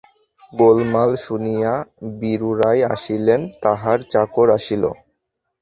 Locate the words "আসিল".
4.57-4.83